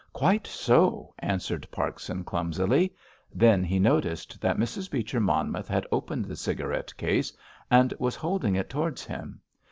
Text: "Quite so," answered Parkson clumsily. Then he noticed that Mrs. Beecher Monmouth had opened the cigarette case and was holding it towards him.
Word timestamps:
"Quite 0.13 0.47
so," 0.47 1.13
answered 1.19 1.67
Parkson 1.69 2.23
clumsily. 2.23 2.95
Then 3.35 3.63
he 3.63 3.77
noticed 3.77 4.41
that 4.41 4.57
Mrs. 4.57 4.89
Beecher 4.89 5.19
Monmouth 5.19 5.67
had 5.67 5.85
opened 5.91 6.25
the 6.25 6.35
cigarette 6.35 6.97
case 6.97 7.31
and 7.69 7.93
was 7.99 8.15
holding 8.15 8.55
it 8.55 8.67
towards 8.67 9.05
him. 9.05 9.41